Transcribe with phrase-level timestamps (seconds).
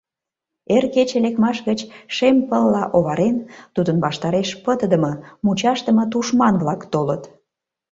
[0.75, 1.79] Эр кече лекмаш гыч,
[2.15, 3.35] шем пылла оварен,
[3.75, 7.23] тудын ваштареш пытыдыме, мучашдыме тушман-влак толыт...